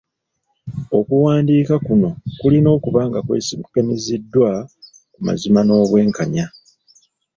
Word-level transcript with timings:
Okuwandiika 0.99 1.75
kuno 1.85 2.09
kulina 2.39 2.69
okuba 2.77 3.01
nga 3.07 3.19
kwesigamiziddwa 3.25 4.49
ku 5.13 5.19
mazima 5.27 5.59
n’obwenkanya. 5.63 6.45